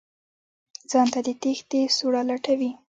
[0.91, 2.71] ځان ته د تېښتې سوړه لټوي.